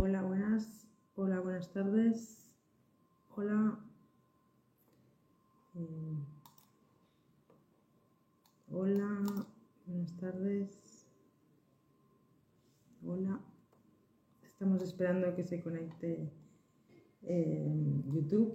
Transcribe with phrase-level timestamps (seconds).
[0.00, 0.86] Hola, buenas.
[1.16, 2.48] Hola, buenas tardes.
[3.34, 3.78] Hola.
[5.74, 6.16] Eh,
[8.70, 9.46] hola,
[9.86, 11.06] buenas tardes.
[13.04, 13.40] Hola.
[14.44, 16.30] Estamos esperando que se conecte
[17.22, 18.54] eh, YouTube.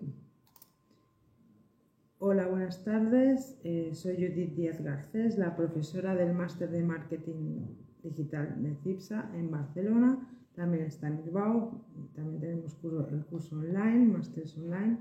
[2.20, 3.58] Hola, buenas tardes.
[3.66, 7.66] Eh, soy Judith Díaz Garcés, la profesora del Máster de Marketing
[8.02, 10.30] Digital de CIPSA en Barcelona.
[10.56, 11.82] También está en Bilbao.
[12.16, 12.78] También tenemos
[13.12, 14.98] el curso online, Masters Online.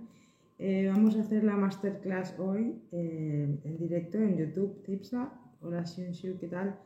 [0.59, 5.33] Eh, vamos a hacer la masterclass hoy eh, en directo en YouTube, CIPSA.
[5.61, 6.79] Hola, Xinshu, ¿qué tal?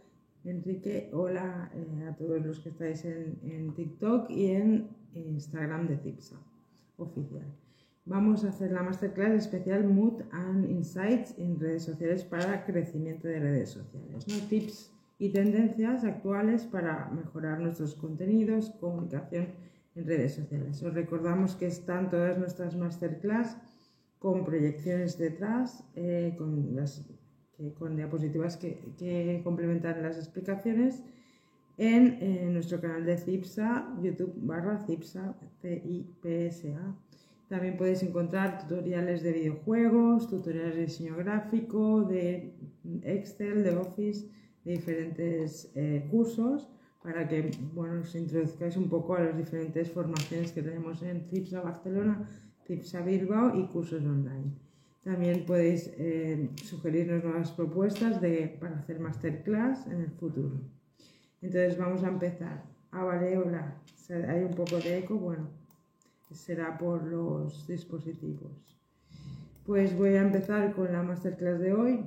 [0.45, 1.71] Enrique, hola
[2.09, 6.37] a todos los que estáis en, en TikTok y en Instagram de CIPSA
[6.99, 7.47] oficial.
[8.05, 13.41] Vamos a hacer la masterclass especial Mood and Insights en redes sociales para crecimiento de
[13.41, 14.29] redes sociales.
[14.29, 14.49] ¿no?
[14.49, 19.49] Tips y tendencias actuales para mejorar nuestros contenidos, comunicación
[19.95, 20.83] en redes sociales.
[20.83, 23.57] Os recordamos que están todas nuestras masterclass
[24.19, 27.07] con proyecciones detrás, eh, con, las,
[27.79, 31.03] con diapositivas que, que, complementan las explicaciones
[31.79, 36.97] en, en, nuestro canal de CIPSA, YouTube barra CIPSA, C-I-P-S-A.
[37.49, 42.55] También podéis encontrar tutoriales de videojuegos, tutoriales de diseño gráfico, de
[43.05, 44.29] Excel, de Office,
[44.67, 46.69] diferentes eh, cursos
[47.03, 51.61] para que bueno, os introduzcáis un poco a las diferentes formaciones que tenemos en CIPSA
[51.61, 52.29] Barcelona,
[52.67, 54.53] CIPSA Bilbao y cursos online.
[55.05, 60.61] También podéis eh, sugerirnos nuevas propuestas de, para hacer masterclass en el futuro.
[61.41, 62.65] Entonces vamos a empezar.
[62.91, 63.81] Ah, vale, hola.
[64.29, 65.49] Hay un poco de eco, bueno
[66.35, 68.51] será por los dispositivos.
[69.65, 72.05] Pues voy a empezar con la masterclass de hoy,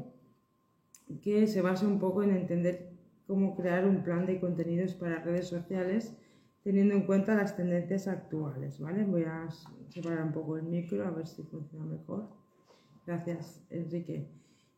[1.21, 2.91] que se basa un poco en entender
[3.27, 6.15] cómo crear un plan de contenidos para redes sociales
[6.63, 9.05] teniendo en cuenta las tendencias actuales, ¿vale?
[9.05, 9.47] Voy a
[9.89, 12.29] separar un poco el micro a ver si funciona mejor.
[13.05, 14.29] Gracias, Enrique.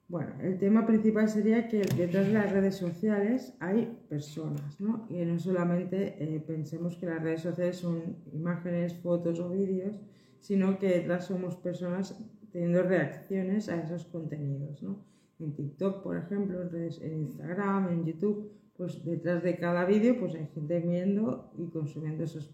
[0.08, 5.06] Bueno, el tema principal sería que detrás de las redes sociales hay personas, ¿no?
[5.10, 10.02] Y no solamente eh, pensemos que las redes sociales son imágenes, fotos o vídeos,
[10.40, 12.22] sino que detrás somos personas
[12.52, 15.11] teniendo reacciones a esos contenidos, ¿no?
[15.42, 20.48] En TikTok, por ejemplo, en, Instagram, en YouTube, pues detrás de cada vídeo pues hay
[20.48, 22.52] gente viendo y consumiendo esos,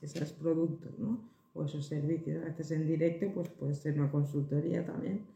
[0.00, 1.28] esos productos, ¿no?
[1.54, 2.42] O esos servicios.
[2.42, 5.26] A veces en directo, pues puede ser una consultoría también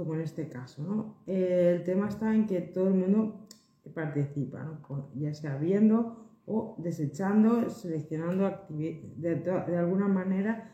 [0.00, 0.82] como en este caso.
[0.82, 1.16] ¿no?
[1.26, 3.46] el tema está en que todo el mundo
[3.94, 5.10] participa, ¿no?
[5.14, 6.16] ya sea viendo
[6.46, 10.72] o desechando, seleccionando de, de, alguna manera,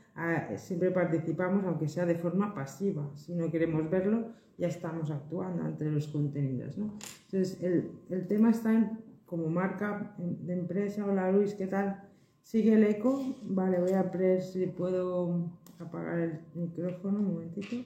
[0.56, 3.10] siempre participamos, aunque sea de forma pasiva.
[3.14, 6.76] Si no queremos verlo, ya estamos actuando entre los contenidos.
[6.76, 12.02] Entonces, el, el, tema está en, como marca de empresa, hola Luis, ¿qué tal?
[12.42, 13.20] ¿Sigue el eco?
[13.42, 17.76] Vale, voy a ver si puedo apagar el micrófono un momentito.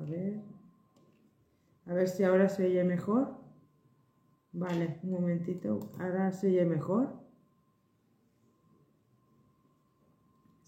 [0.00, 0.40] A ver.
[1.86, 3.34] A ver si ahora se oye mejor.
[4.52, 5.80] Vale, un momentito.
[5.98, 7.23] Ahora se oye mejor.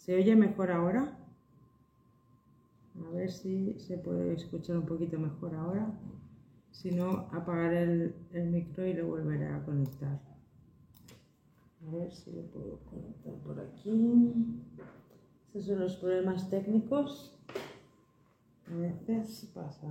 [0.07, 1.19] ¿Se oye mejor ahora?
[2.95, 5.93] A ver si se puede escuchar un poquito mejor ahora.
[6.71, 10.21] Si no, apagaré el, el micro y lo volveré a conectar.
[11.85, 14.33] A ver si lo puedo conectar por aquí.
[15.49, 17.37] Estos son los problemas técnicos.
[18.71, 19.89] A veces pasa.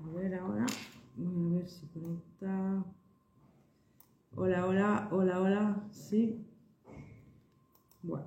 [0.00, 0.66] A ver ahora.
[1.16, 2.84] Voy a ver si conecta.
[4.36, 5.88] Hola, hola, hola, hola.
[5.90, 6.47] Sí.
[8.02, 8.26] Bueno.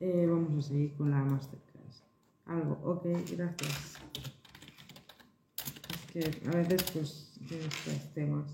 [0.00, 2.04] Eh, vamos a seguir con la masterclass.
[2.46, 2.78] Algo.
[2.84, 3.04] Ok,
[3.36, 3.96] gracias.
[6.14, 8.50] Es que a veces pues tiene estos temas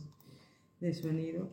[0.80, 1.48] de sonido.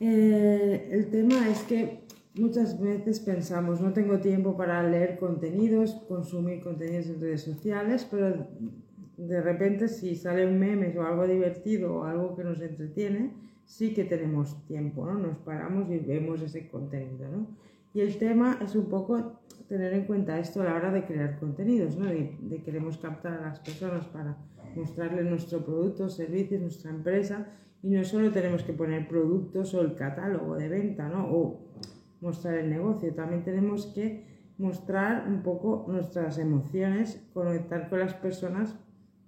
[0.00, 2.06] Eh, el tema es que
[2.38, 8.46] Muchas veces pensamos, no tengo tiempo para leer contenidos, consumir contenidos en redes sociales, pero
[9.16, 13.32] de repente si sale un meme o algo divertido o algo que nos entretiene,
[13.66, 15.18] sí que tenemos tiempo, ¿no?
[15.18, 17.46] Nos paramos y vemos ese contenido, ¿no?
[17.92, 21.38] Y el tema es un poco tener en cuenta esto a la hora de crear
[21.38, 22.06] contenidos, ¿no?
[22.06, 24.36] De, de queremos captar a las personas para
[24.74, 27.46] mostrarles nuestro producto, servicios, nuestra empresa
[27.82, 31.26] y no solo tenemos que poner productos o el catálogo de venta, ¿no?
[31.30, 31.66] O
[32.20, 34.24] mostrar el negocio, también tenemos que
[34.58, 38.76] mostrar un poco nuestras emociones, conectar con las personas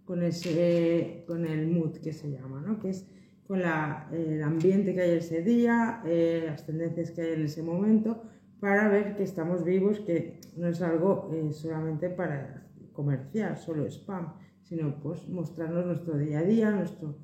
[0.04, 2.80] con, ese, con el mood que se llama, ¿no?
[2.80, 3.06] que es
[3.48, 7.62] con la, el ambiente que hay ese día, eh, las tendencias que hay en ese
[7.62, 8.22] momento,
[8.60, 14.34] para ver que estamos vivos, que no es algo eh, solamente para comercial, solo spam,
[14.64, 17.16] sino pues mostrarnos nuestro día a día, nuestro,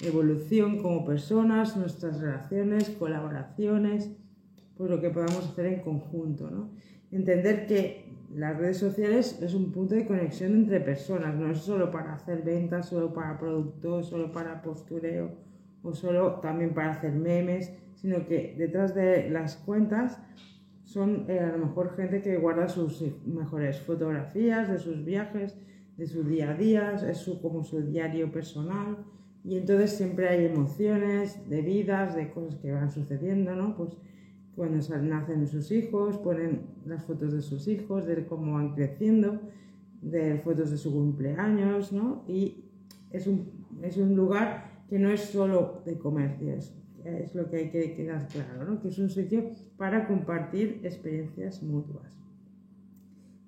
[0.00, 4.10] evolución como personas, nuestras relaciones, colaboraciones,
[4.76, 6.72] pues lo que podamos hacer en conjunto, ¿no?
[7.10, 11.90] Entender que las redes sociales es un punto de conexión entre personas, no es solo
[11.90, 15.49] para hacer ventas, solo para productos, solo para postureo
[15.82, 20.18] o solo también para hacer memes, sino que detrás de las cuentas
[20.84, 25.56] son eh, a lo mejor gente que guarda sus mejores fotografías de sus viajes,
[25.96, 28.98] de su día a día, es su, como su diario personal.
[29.44, 33.76] Y entonces siempre hay emociones de vidas, de cosas que van sucediendo, ¿no?
[33.76, 33.96] Pues
[34.56, 39.40] cuando nacen sus hijos, ponen las fotos de sus hijos, de cómo van creciendo,
[40.02, 42.24] de fotos de su cumpleaños, ¿no?
[42.26, 42.64] Y
[43.10, 46.52] es un, es un lugar que no es solo de comercio,
[47.04, 48.82] es, lo que hay que quedar claro, ¿no?
[48.82, 52.12] Que es un sitio para compartir experiencias mutuas.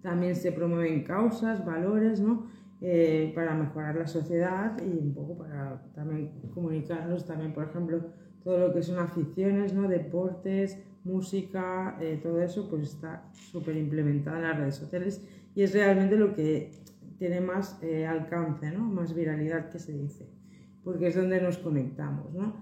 [0.01, 2.47] También se promueven causas, valores, ¿no?
[2.81, 8.01] Eh, para mejorar la sociedad y un poco para también comunicarnos también, por ejemplo,
[8.43, 9.89] todo lo que son aficiones, ¿no?
[9.89, 15.23] deportes, música, eh, todo eso pues está súper implementado en las redes sociales
[15.55, 16.73] y es realmente lo que
[17.19, 18.81] tiene más eh, alcance, ¿no?
[18.81, 20.27] más viralidad que se dice,
[20.85, 22.33] porque es donde nos conectamos.
[22.35, 22.55] ¿no?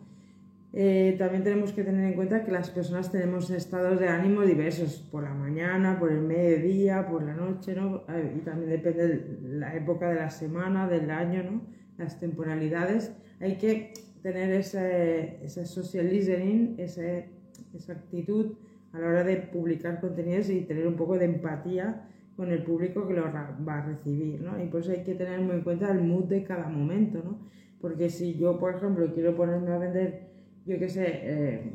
[0.72, 5.06] Eh, también tenemos que tener en cuenta que las personas tenemos estados de ánimo diversos,
[5.10, 8.04] por la mañana, por el mediodía, por la noche, ¿no?
[8.36, 11.62] y también depende de la época de la semana, del año, ¿no?
[11.98, 13.12] las temporalidades.
[13.40, 17.30] Hay que tener ese, ese social listening, ese,
[17.74, 18.54] esa actitud
[18.92, 22.06] a la hora de publicar contenidos y tener un poco de empatía
[22.36, 24.62] con el público que lo va a recibir, ¿no?
[24.62, 27.38] Y por eso hay que tener muy en cuenta el mood de cada momento, ¿no?
[27.80, 30.30] Porque si yo, por ejemplo, quiero ponerme a vender
[30.66, 31.72] yo qué sé, eh,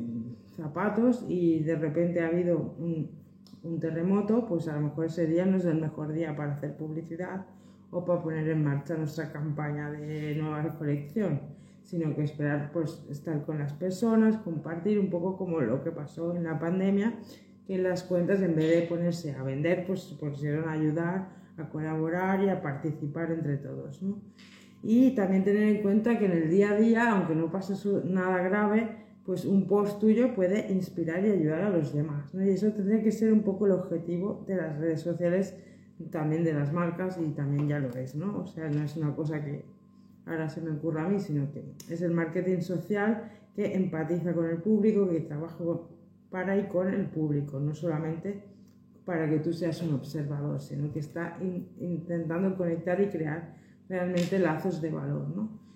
[0.56, 3.26] zapatos y de repente ha habido un,
[3.80, 7.46] terremoto, pues a lo mejor ese día no es el mejor día para hacer publicidad
[7.90, 11.40] o para poner en marcha nuestra campaña de nueva colección,
[11.82, 16.36] sino que esperar pues estar con las personas, compartir un poco como lo que pasó
[16.36, 17.14] en la pandemia,
[17.66, 21.28] que las cuentas en vez de ponerse a vender, pues se pusieron a ayudar,
[21.58, 24.00] a colaborar y a participar entre todos.
[24.82, 27.74] Y también tener en cuenta que en el día a día, aunque no pase
[28.04, 32.32] nada grave, pues un post tuyo puede inspirar y ayudar a los demás.
[32.32, 32.46] ¿no?
[32.46, 35.56] Y eso tendría que ser un poco el objetivo de las redes sociales,
[36.10, 38.40] también de las marcas y también ya lo es, ¿no?
[38.40, 39.64] O sea, no es una cosa que
[40.26, 44.46] ahora se me ocurra a mí, sino que es el marketing social que empatiza con
[44.46, 45.64] el público, que trabaja
[46.30, 48.42] para y con el público, no solamente
[49.06, 51.38] para que tú seas un observador, sino que está
[51.80, 53.54] intentando conectar y crear
[53.88, 55.66] realmente lazos de valor, ¿no?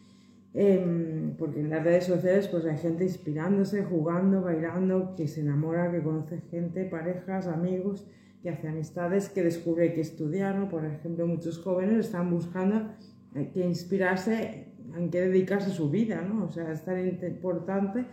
[0.53, 5.93] Em, porque en las redes sociales pues hay gente inspirándose, jugando, bailando, que se enamora,
[5.93, 8.07] que conoce gente, parejas, amigos,
[8.43, 10.69] que hace amistades, que descubre que estudiar.
[10.69, 12.89] Por ejemplo, muchos jóvenes están buscando
[13.37, 14.67] eh, que inspirarse,
[14.97, 16.47] en qué dedicarse su vida, ¿no?
[16.47, 18.07] O sea, es tan importante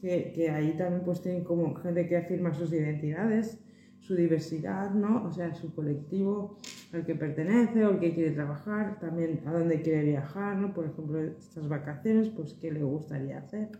[0.00, 3.58] que, que ahí también pues tienen como gente que afirma sus identidades,
[4.06, 5.24] su diversidad, ¿no?
[5.24, 6.58] O sea, su colectivo
[6.92, 10.72] al que pertenece o al que quiere trabajar, también a dónde quiere viajar, ¿no?
[10.72, 13.70] Por ejemplo, estas vacaciones, pues qué le gustaría hacer.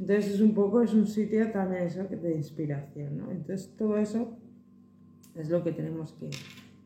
[0.00, 3.30] Entonces es un poco, es un sitio también eso de inspiración, ¿no?
[3.30, 4.38] Entonces todo eso
[5.34, 6.30] es lo que tenemos que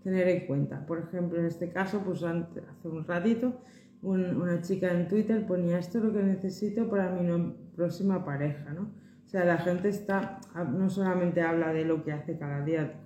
[0.03, 0.85] tener en cuenta.
[0.85, 3.61] Por ejemplo, en este caso, pues hace un ratito,
[4.03, 8.91] una chica en Twitter ponía esto es lo que necesito para mi próxima pareja, ¿no?
[9.31, 10.41] O sea, la gente está,
[10.77, 13.01] no solamente habla de lo que hace cada día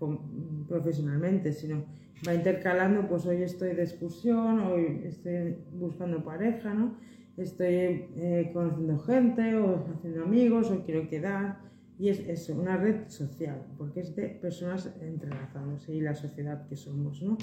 [0.66, 1.84] profesionalmente, sino
[2.26, 6.96] va intercalando, pues hoy estoy de excursión, hoy estoy buscando pareja, ¿no?
[7.36, 11.60] Estoy eh, conociendo gente o haciendo amigos o quiero quedar.
[11.98, 16.76] Y es eso, una red social, porque es de personas entrelazándose y la sociedad que
[16.76, 17.36] somos, ¿no?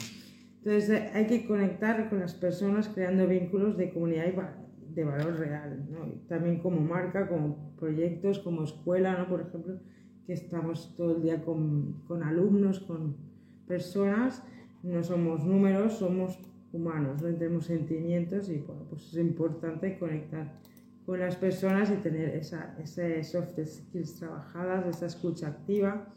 [0.58, 4.32] Entonces eh, hay que conectar con las personas creando vínculos de comunidad y
[4.94, 5.84] de valor real.
[6.28, 9.28] También como marca, como proyectos, como escuela, ¿no?
[9.28, 9.80] Por ejemplo,
[10.26, 13.16] que estamos todo el día con, con alumnos, con
[13.68, 14.44] personas,
[14.84, 16.40] no somos números, somos
[16.74, 20.60] humanos, no tenemos sentimientos y pues es importante conectar
[21.06, 22.76] con las personas y tener esa,
[23.24, 26.08] soft skills trabajadas, esa escucha activa,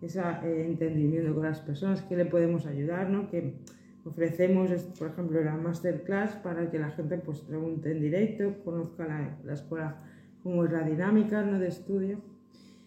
[0.00, 3.28] ese eh, entendimiento con las personas, que le podemos ayudar, ¿no?
[3.30, 3.54] Que,
[4.04, 9.38] Ofrecemos, por ejemplo, la masterclass para que la gente pues, pregunte en directo, conozca la,
[9.44, 9.96] la escuela
[10.42, 11.58] como es la dinámica ¿no?
[11.58, 12.20] de estudio.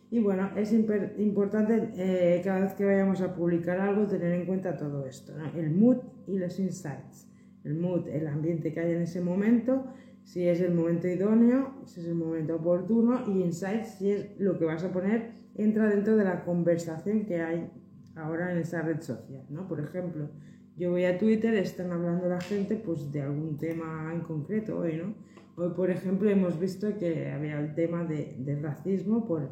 [0.10, 4.78] Y bueno, es importante eh, cada vez que vayamos a publicar algo tener en cuenta
[4.78, 5.98] todo esto, el mood
[6.28, 7.28] y los insights.
[7.66, 9.86] El mood, el ambiente que hay en ese momento,
[10.24, 14.58] si es el momento idóneo, si es el momento oportuno, y insights, si es lo
[14.58, 17.70] que vas a poner, entra dentro de la conversación que hay
[18.16, 19.44] ahora en esa red social.
[19.50, 19.68] ¿no?
[19.68, 20.30] Por ejemplo,
[20.78, 24.98] yo voy a Twitter, están hablando la gente pues de algún tema en concreto hoy,
[24.98, 25.16] ¿no?
[25.56, 29.50] Hoy, por ejemplo, hemos visto que había el tema de, racismo, por,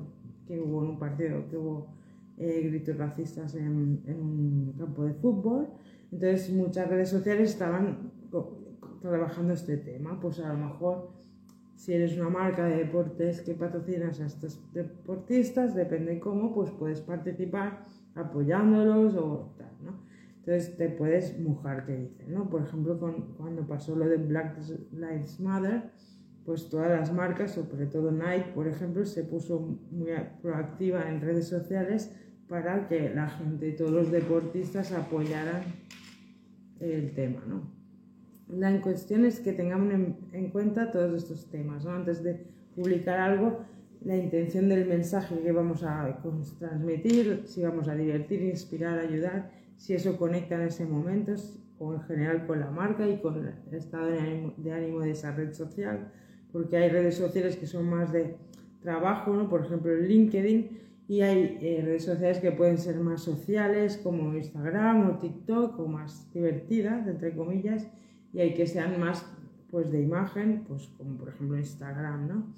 [0.48, 1.88] que hubo en un partido que hubo
[2.38, 5.68] eh, gritos racistas en, en, un campo de fútbol.
[6.12, 8.12] Entonces, muchas redes sociales estaban
[9.02, 10.20] trabajando este tema.
[10.20, 11.10] Pues a lo mejor,
[11.76, 17.02] si eres una marca de deportes que patrocinas a estos deportistas, depende cómo, pues puedes
[17.02, 20.05] participar apoyándolos o tal, ¿no?
[20.46, 22.48] Entonces te puedes mojar, que dicen, ¿no?
[22.48, 24.60] Por ejemplo, con, cuando pasó lo de Black
[24.92, 25.90] Lives Matter,
[26.46, 29.60] pues todas las marcas, sobre todo Nike, por ejemplo, se puso
[29.90, 30.12] muy
[30.44, 32.16] proactiva en redes sociales
[32.48, 35.64] para que la gente, todos los deportistas apoyaran
[36.80, 37.74] el tema, ¿no?
[38.48, 39.92] La cuestión es que tengamos
[40.32, 41.92] en, cuenta todos estos temas, ¿no?
[41.92, 43.62] Antes de publicar algo,
[44.04, 46.22] la intención del mensaje que vamos a
[46.60, 51.34] transmitir, si vamos a divertir, inspirar, ayudar, si eso conecta en ese momento
[51.80, 55.54] o en general con la marca y con el estado de ánimo de, esa red
[55.54, 56.12] social,
[56.52, 58.38] porque hay redes sociales que son más de
[58.82, 59.50] trabajo, ¿no?
[59.50, 65.10] por ejemplo LinkedIn, y hay eh, redes sociales que pueden ser más sociales como Instagram
[65.10, 67.88] o TikTok o más divertidas, entre comillas,
[68.34, 69.26] y hay que sean más
[69.70, 72.54] pues de imagen, pues como por ejemplo Instagram, ¿no?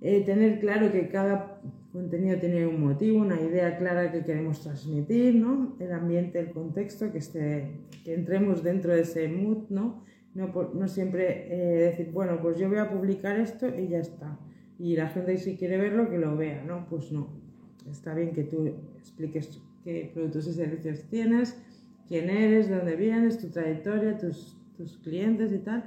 [0.00, 1.60] Eh, tener claro que cada
[1.96, 5.76] contenido tiene un motivo, una idea clara que queremos transmitir, ¿no?
[5.80, 7.70] El ambiente, el contexto, que, esté,
[8.04, 10.04] que entremos dentro de ese mood, ¿no?
[10.34, 14.38] No, no siempre eh, decir, bueno, pues yo voy a publicar esto y ya está.
[14.78, 16.86] Y la gente si quiere verlo, que lo vea, ¿no?
[16.90, 17.28] Pues no.
[17.90, 18.66] Está bien que tú
[18.98, 21.56] expliques qué productos y servicios tienes,
[22.08, 25.84] quién eres, de dónde vienes, tu trayectoria, tus, tus clientes y tal,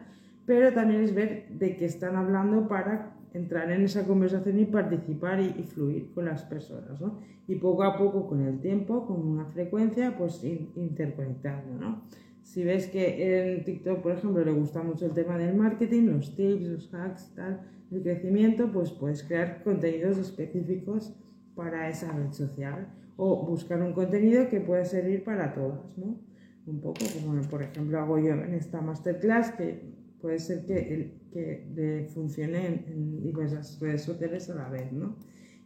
[0.47, 5.39] pero también es ver de qué están hablando para entrar en esa conversación y participar
[5.39, 7.19] y, fluir con las personas, ¿no?
[7.47, 12.03] Y poco a poco, con el tiempo, con una frecuencia, pues interconectando, ¿no?
[12.41, 16.35] Si ves que en TikTok, por ejemplo, le gusta mucho el tema del marketing, los
[16.35, 21.15] tips, los hacks, tal, el crecimiento, pues puedes crear contenidos específicos
[21.55, 26.17] para esa red social o buscar un contenido que pueda servir para todas, ¿no?
[26.65, 29.81] Un poco como, por ejemplo, hago yo en esta masterclass que
[30.21, 35.15] puede ser que, que funcione en, diversas redes sociales a la vez, ¿no?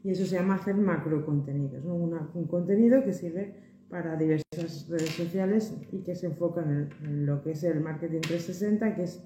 [0.04, 1.96] Y eso se llama hacer macro contenidos, ¿no?
[1.96, 3.56] un contenido que sirve
[3.90, 8.96] para diversas redes sociales y que se enfoca en, lo que es el marketing 360,
[8.96, 9.24] que es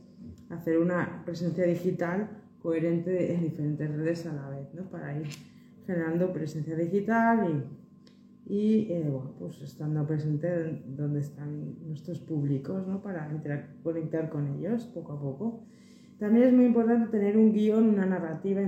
[0.50, 2.30] hacer una presencia digital
[2.62, 4.90] coherente en diferentes redes a la vez, ¿no?
[4.90, 5.28] Para ir
[5.86, 7.88] generando presencia digital y
[8.50, 13.02] y eh, bueno, pues estando presente donde están nuestros públicos, ¿no?
[13.02, 13.30] Para
[13.84, 15.66] conectar con ellos poco a poco.
[16.20, 18.62] También es muy importante tener un guion, una narrativa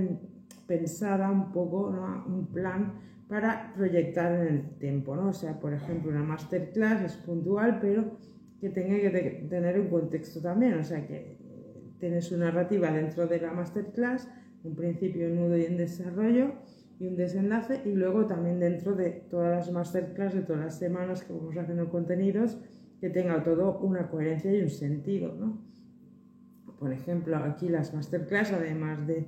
[0.67, 2.25] pensada un poco, ¿no?
[2.27, 2.93] un plan
[3.27, 5.29] para proyectar en el tiempo, ¿no?
[5.29, 8.17] O sea, por ejemplo, una masterclass es puntual, pero
[8.59, 11.37] que tenga que tener un contexto también, o sea, que
[11.99, 14.27] tienes una narrativa dentro de la masterclass,
[14.63, 16.53] un principio, un nudo y un desarrollo,
[16.99, 21.23] y un desenlace y luego también dentro de todas las masterclass de todas las semanas
[21.23, 22.57] que vamos haciendo contenidos
[22.99, 25.68] que tenga todo una coherencia y un sentido, ¿no?
[26.79, 29.27] Por ejemplo, aquí las masterclass, además de,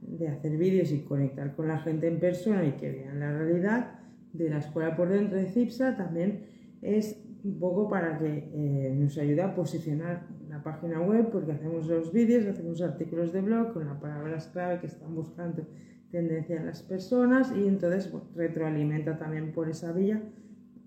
[0.00, 3.98] de hacer vídeos y conectar con la gente en persona y que vean la realidad
[4.32, 6.46] de la escuela por dentro de CIPSA, también
[6.80, 11.86] es un poco para que eh, nos ayude a posicionar la página web, porque hacemos
[11.88, 15.66] los vídeos, hacemos artículos de blog con las palabras clave que están buscando
[16.10, 20.22] tendencia en las personas y entonces retroalimenta también por esa vía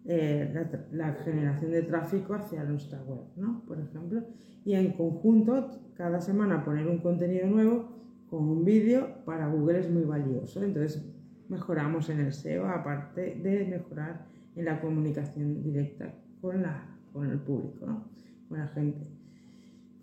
[0.08, 0.54] eh,
[0.92, 3.64] la, generación de tráfico hacia nuestra web, ¿no?
[3.66, 4.24] Por ejemplo,
[4.64, 7.90] y en conjunto cada semana poner un contenido nuevo
[8.30, 11.04] con un vídeo para Google es muy valioso, entonces
[11.50, 17.40] mejoramos en el SEO aparte de mejorar en la comunicación directa con, la, con el
[17.40, 18.06] público,
[18.48, 19.08] con la gente,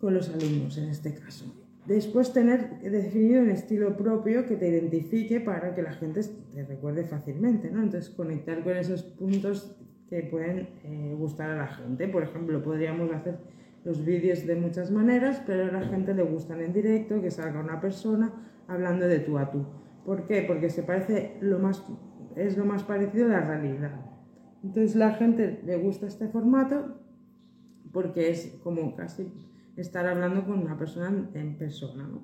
[0.01, 1.63] con los alumnos en este caso.
[1.87, 7.05] Después tener definido un estilo propio que te identifique para que la gente te recuerde
[7.05, 7.83] fácilmente, ¿no?
[7.83, 9.77] Entonces conectar con esos puntos
[10.13, 12.07] que pueden eh, gustar a la gente.
[12.07, 13.39] Por ejemplo, podríamos hacer
[13.83, 17.61] los vídeos de muchas maneras, pero a la gente le gustan en directo, que salga
[17.61, 18.31] una persona
[18.69, 19.65] hablando de tú a tú.
[20.05, 20.45] ¿Por qué?
[20.47, 21.83] Porque se parece lo más,
[22.37, 24.05] es lo más parecido a la realidad.
[24.63, 27.01] Entonces la gente le gusta este formato
[27.91, 29.33] porque es como casi
[29.77, 32.07] estar hablando con una persona en persona.
[32.07, 32.21] ¿no?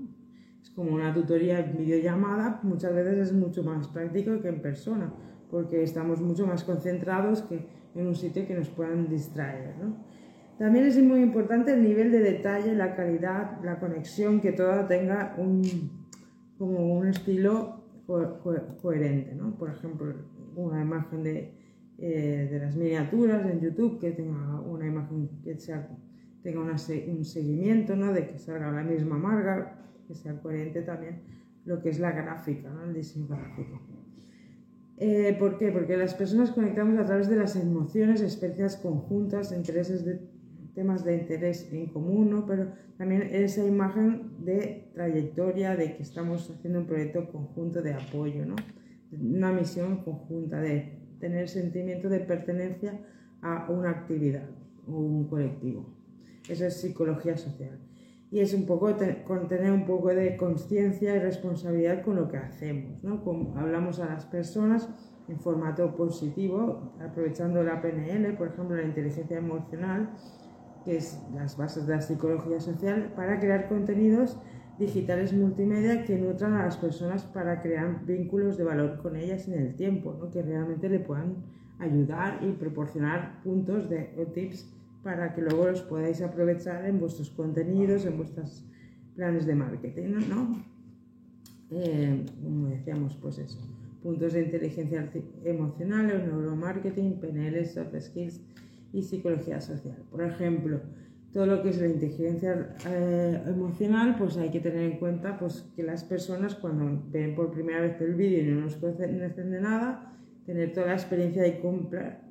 [0.63, 5.13] Es como una tutoría videollamada, muchas veces es mucho más práctico que en persona,
[5.51, 9.77] porque estamos mucho más concentrados que en un sitio que nos puedan distraer.
[9.79, 9.97] ¿no?
[10.59, 15.35] También es muy importante el nivel de detalle, la calidad, la conexión, que todo tenga
[15.39, 15.63] un,
[16.59, 17.85] como un estilo
[18.83, 19.35] coherente.
[19.35, 19.57] ¿no?
[19.57, 20.15] Por ejemplo,
[20.57, 21.55] una imagen de,
[21.99, 25.89] eh, de las miniaturas en YouTube que tenga una imagen que sea
[26.43, 28.13] tenga un seguimiento, ¿no?
[28.13, 29.77] de que salga la misma marca,
[30.09, 31.21] que sea coherente también
[31.65, 32.85] lo que es la gráfica, ¿no?
[32.85, 33.81] el diseño gráfico.
[34.97, 35.71] Eh, ¿Por qué?
[35.71, 40.19] Porque las personas conectamos a través de las emociones, experiencias conjuntas, intereses de
[40.75, 42.47] temas de interés en común, ¿no?
[42.47, 48.45] pero también esa imagen de trayectoria, de que estamos haciendo un proyecto conjunto de apoyo,
[48.47, 48.57] ¿no?
[49.13, 52.99] una misión conjunta, de tener sentimiento de pertenencia
[53.43, 54.49] a una actividad
[54.87, 55.95] o un colectivo.
[56.49, 57.79] Eso es psicología social.
[58.31, 58.95] Y es un poco
[59.25, 63.03] con tener un poco de conciencia y responsabilidad con lo que hacemos.
[63.03, 63.23] ¿no?
[63.57, 64.89] hablamos a las personas
[65.29, 70.11] en formato positivo, aprovechando la PNL, por ejemplo, la inteligencia emocional,
[70.85, 74.39] que es las bases de la psicología social, para crear contenidos
[74.79, 79.55] digitales multimedia que nutran a las personas para crear vínculos de valor con ellas en
[79.55, 80.31] el tiempo, ¿no?
[80.31, 81.45] que realmente le puedan
[81.79, 84.73] ayudar y proporcionar puntos de, o tips
[85.09, 88.63] para que luego los podáis aprovechar en vuestros contenidos, en vuestros
[89.17, 90.63] planes de marketing, ¿no?
[91.71, 93.59] Eh, como decíamos, pues eso,
[94.03, 95.11] puntos de inteligencia
[95.45, 98.43] emocional, neuromarketing, PNL, soft skills
[98.93, 99.97] y psicología social.
[100.11, 100.83] Por ejemplo,
[101.33, 105.65] todo lo que es la inteligencia eh, emocional, pues hay que tener en cuenta pues,
[105.75, 110.18] que las personas cuando ven por primera vez el vídeo y no nos conocen nada,
[110.49, 112.23] tener toda la experiencia de compra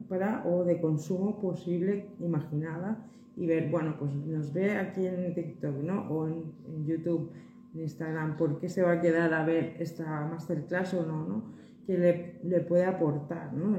[0.44, 3.06] o de consumo posible imaginada
[3.36, 6.10] y ver, bueno, pues nos ve aquí en TikTok, ¿no?
[6.10, 7.30] O en, YouTube,
[7.76, 11.44] en Instagram, ¿por qué se va a quedar a ver esta masterclass o no, ¿no?
[11.86, 13.78] Que le, le puede aportar, ¿no?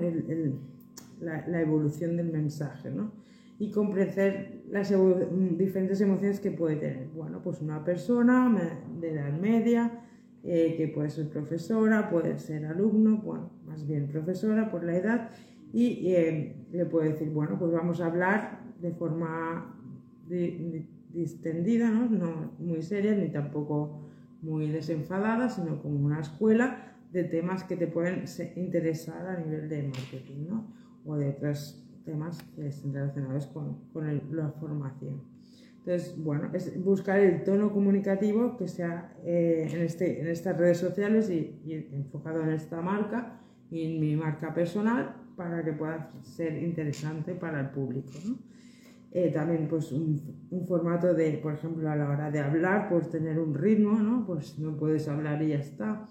[1.21, 3.11] la, la, evolución del mensaje, ¿no?
[3.59, 4.95] Y comprender las
[5.59, 7.09] diferentes emociones que puede tener.
[7.09, 8.55] Bueno, pues una persona
[9.01, 10.05] de edad media,
[10.45, 15.31] eh, que puede ser profesora, puede ser alumno, bueno, más bien profesora por la edad,
[15.73, 19.75] y eh, le puede decir, bueno, pues vamos a hablar de forma
[21.13, 22.09] distendida, ¿no?
[22.09, 24.09] no muy seria ni tampoco
[24.43, 28.25] muy desenfadada, sino como una escuela de temas que te pueden
[28.57, 30.67] interesar a nivel de marketing, ¿no?
[31.07, 35.38] O de otros temas que estén relacionados con, con la formación.
[35.89, 40.77] Entonces, bueno, es buscar el tono comunicativo que sea eh, en, este, en estas redes
[40.77, 46.63] sociales y, enfocado en esta marca y en mi marca personal para que pueda ser
[46.63, 48.11] interesante para el público.
[49.13, 50.21] Eh, también pues un,
[50.51, 54.27] un, formato de, por ejemplo, a la hora de hablar, pues tener un ritmo, ¿no?
[54.27, 56.07] Pues no puedes hablar y ya está.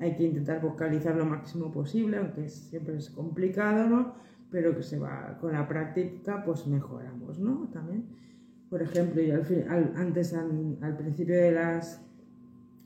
[0.00, 4.14] Hay que intentar vocalizar lo máximo posible, aunque siempre es complicado, ¿no?
[4.50, 7.68] Pero que se va con la práctica, pues mejoramos, ¿no?
[7.72, 8.20] También.
[8.72, 9.34] Por ejemplo, yo
[9.68, 12.00] al, antes al, principio de las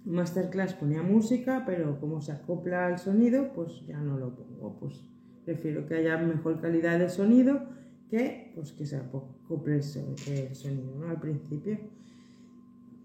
[0.04, 4.80] masterclass ponía música, pero como se acopla al sonido, pues ya no lo pongo.
[4.80, 5.04] Pues
[5.44, 7.68] prefiero que haya mejor calidad de sonido
[8.10, 11.78] que pues que se acople el, sonido al principio.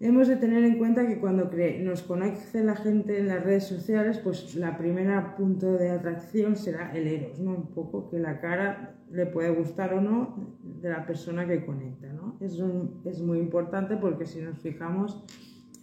[0.04, 1.48] Hemos de tener en cuenta que cuando
[1.82, 6.90] nos conoce la gente en las redes sociales, pues la primera punto de atracción será
[6.90, 7.52] el eros, ¿no?
[7.52, 12.12] Un poco que la cara le puede gustar o no de la persona que conecta,
[12.12, 12.36] ¿no?
[12.40, 15.22] Eso es muy importante porque si nos fijamos,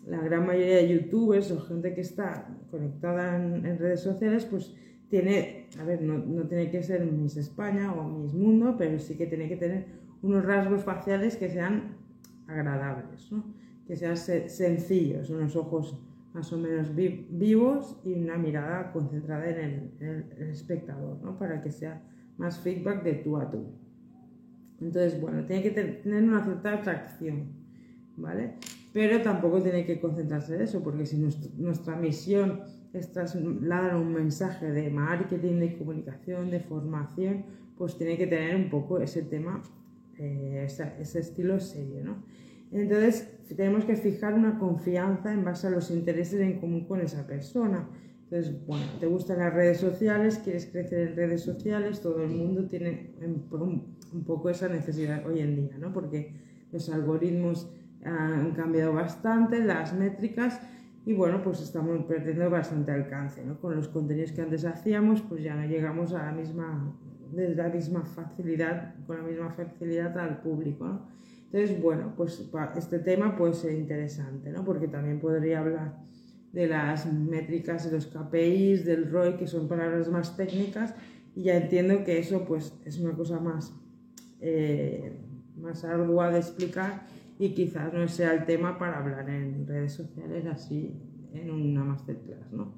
[0.06, 4.76] la gran mayoría de youtubers o gente que está conectada en, redes sociales, pues
[5.08, 9.16] tiene, a ver, no, no, tiene que ser Miss España o Miss Mundo, pero sí
[9.16, 9.86] que tiene que tener
[10.22, 11.96] unos rasgos faciales que sean
[12.48, 13.58] agradables, ¿no?
[13.90, 16.00] Que sean sencillos, unos ojos
[16.32, 21.40] más o menos vivos y una mirada concentrada en el, espectador, ¿no?
[21.40, 22.00] para que sea
[22.38, 23.66] más feedback de tú a tú.
[24.80, 27.48] Entonces, bueno, tiene que tener una cierta atracción,
[28.16, 28.58] ¿vale?
[28.94, 31.18] Pero tampoco tiene que concentrarse en eso, porque si
[31.58, 32.62] nuestra misión
[32.94, 37.44] es trasladar un mensaje de marketing, de comunicación, de formación,
[37.76, 39.64] pues tiene que tener un poco ese tema,
[40.20, 42.24] eh, ese estilo serio, ¿no?
[42.72, 47.26] Entonces, tenemos que fijar una confianza en base a los intereses en común con esa
[47.26, 47.90] persona.
[48.24, 52.68] Entonces, bueno, te gustan las redes sociales, quieres crecer en redes sociales, todo el mundo
[52.68, 55.92] tiene un, poco esa necesidad hoy en día, ¿no?
[55.92, 56.36] Porque
[56.72, 57.72] los algoritmos
[58.04, 60.62] han cambiado bastante, las métricas,
[61.08, 63.60] y bueno, pues estamos perdiendo bastante alcance, ¿no?
[63.60, 66.96] Con los contenidos que antes hacíamos, pues ya no llegamos a la misma,
[67.32, 71.08] de la misma facilidad, con la misma facilidad al público, ¿no?
[71.52, 74.64] Entonces, bueno, pues este tema puede ser interesante, ¿no?
[74.64, 75.98] Porque también podría hablar
[76.54, 80.94] de las métricas de los KPIs, del ROI, que son palabras más técnicas,
[81.36, 83.74] y ya entiendo que eso pues es una cosa más,
[84.42, 85.18] eh,
[85.58, 87.08] más ardua de explicar
[87.40, 90.94] y quizás no sea el tema para hablar en redes sociales así
[91.34, 92.76] en una masterclass, ¿no?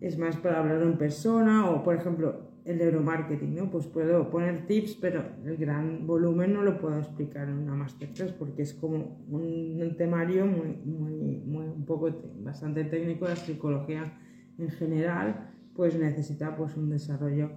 [0.00, 3.70] Es más para hablar en persona o, por ejemplo, el neuromarketing, ¿no?
[3.70, 8.32] Pues puedo poner tips, pero el gran volumen no lo puedo explicar en una masterclass
[8.32, 14.12] porque es como un, temario muy, muy, muy, un poco bastante técnico, la psicología
[14.58, 17.50] en general, pues necesita pues un desarrollo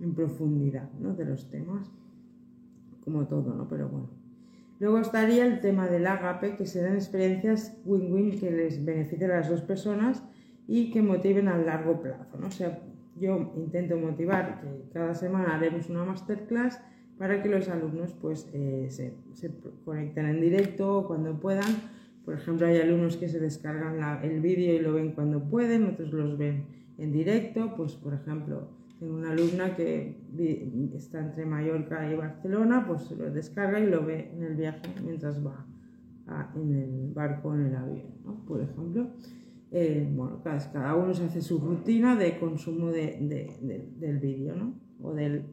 [0.00, 1.14] en profundidad, ¿no?
[1.14, 1.90] De los temas,
[3.04, 3.68] como todo, ¿no?
[3.68, 4.10] Pero bueno.
[4.80, 9.48] Luego estaría el tema del agape, que serán experiencias win-win que les beneficien a las
[9.48, 10.22] dos personas
[10.66, 12.48] y que motiven a largo plazo, ¿no?
[12.48, 12.82] O sea,
[13.16, 16.80] yo intento motivar que cada semana haremos una masterclass
[17.18, 19.14] para que los alumnos pues eh, se,
[19.84, 21.72] conecten en directo cuando puedan.
[22.24, 26.12] Por ejemplo, hay alumnos que se descargan el vídeo y lo ven cuando pueden, otros
[26.12, 26.66] los ven
[26.98, 27.74] en directo.
[27.76, 30.20] Pues, por ejemplo, tengo una alumna que
[30.94, 35.44] está entre Mallorca y Barcelona, pues lo descarga y lo ve en el viaje mientras
[35.44, 35.66] va
[36.54, 38.12] en el barco en el avión,
[38.46, 39.10] por ejemplo.
[39.74, 44.74] Eh, bueno, cada, uno se hace su rutina de consumo del vídeo, ¿no?
[45.02, 45.46] O del,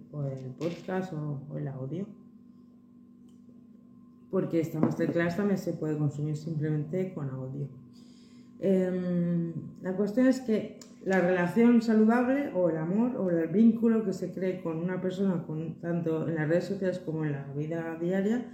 [0.59, 2.05] podcast o, el audio.
[4.29, 7.69] Porque esta masterclass también se puede consumir simplemente con audio.
[8.59, 14.11] Em, la cuestión es que la relación saludable o el amor o el vínculo que
[14.11, 15.45] se cree con una persona,
[15.81, 18.45] tanto en las redes sociales como en la vida diaria,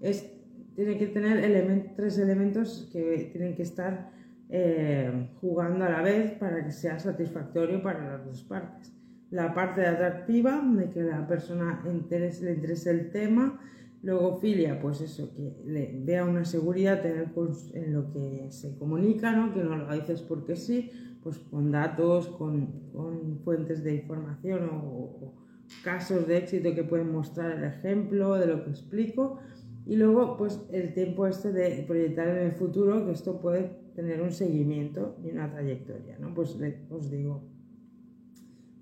[0.00, 0.28] es,
[0.74, 4.12] tiene que tener tres elementos que tienen que estar
[4.48, 8.92] eh, jugando a la vez para que sea satisfactorio para las dos partes.
[9.30, 13.60] La parte atractiva, de que la persona le interese el tema,
[14.02, 17.32] luego filia, pues eso, que le vea una seguridad tener
[17.72, 19.52] en lo que se comunica, ¿no?
[19.52, 20.90] que no lo dices porque sí,
[21.22, 25.34] pues con datos, con, con fuentes de información o, o,
[25.82, 29.40] casos de éxito que pueden mostrar el ejemplo de lo que explico.
[29.86, 34.20] Y luego, pues el tiempo este de proyectar en el futuro, que esto puede tener
[34.20, 36.34] un seguimiento y una trayectoria, ¿no?
[36.34, 36.56] Pues
[36.90, 37.42] os digo,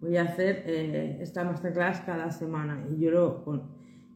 [0.01, 3.69] voy a hacer eh, esta masterclass cada semana y yo lo,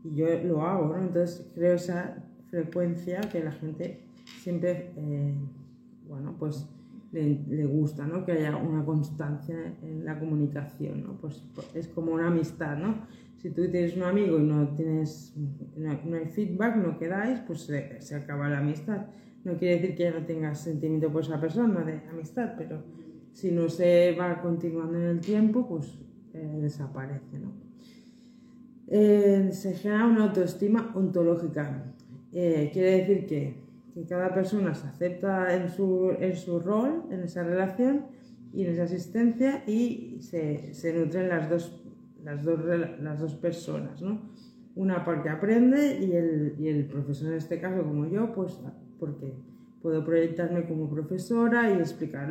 [0.04, 0.98] y yo lo hago, ¿no?
[0.98, 4.09] Entonces creo esa frecuencia que la gente
[4.42, 5.35] siempre, eh,
[6.09, 6.66] bueno, pues
[7.12, 8.24] le, gusta, ¿no?
[8.24, 11.18] Que haya una constancia en la comunicación, ¿no?
[11.18, 11.42] Pues,
[11.74, 13.06] es como una amistad, ¿no?
[13.37, 15.35] Si tú tienes un amigo y no tienes,
[15.76, 19.06] no, hay feedback, no quedáis, pues se acaba la amistad
[19.46, 22.82] no quiere decir que ya no tengas sentimiento por esa persona de amistad, pero
[23.30, 25.96] si no se va continuando en el tiempo, pues
[26.35, 27.38] eh, desaparece.
[27.38, 27.52] ¿no?
[28.88, 31.94] Eh, se genera una autoestima ontológica.
[32.32, 33.66] Eh, quiere decir que,
[34.09, 38.06] cada persona se acepta en su, en su, rol, en esa relación
[38.52, 41.82] y en esa existencia y se, se nutren las dos,
[42.22, 42.61] las, dos,
[43.00, 44.02] las dos personas.
[44.02, 44.32] ¿no?
[44.74, 48.61] Una parte aprende y el, y el profesor en este caso, como yo, pues
[48.98, 49.35] porque
[49.82, 52.28] puedo proyectarme como profesora y explicar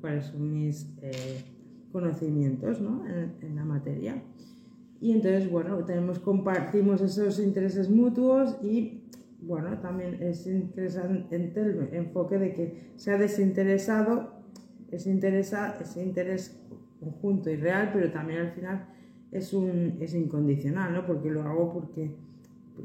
[0.00, 1.44] cuáles son mis eh,
[1.92, 3.04] conocimientos ¿no?
[3.06, 4.22] en, la materia.
[5.00, 9.02] Y entonces, bueno, tenemos, compartimos esos intereses mutuos y,
[9.42, 14.32] bueno, también es interesante el enfoque de que se ha desinteresado
[14.92, 16.58] ese, interesa, ese interés
[17.00, 18.86] conjunto y real, pero también al final
[19.32, 21.06] es, un, es incondicional, ¿no?
[21.06, 22.14] Porque lo hago porque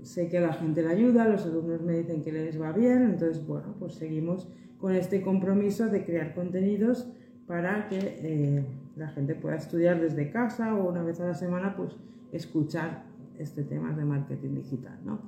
[0.03, 3.45] sé que la gente le ayuda, los alumnos me dicen que les va bien, entonces,
[3.45, 4.47] bueno, pues seguimos
[4.77, 7.11] con este compromiso de crear contenidos
[7.47, 11.75] para que eh, la gente pueda estudiar desde casa o una vez a la semana,
[11.75, 11.95] pues
[12.31, 13.03] escuchar
[13.39, 15.21] este tema de marketing digital, ¿no?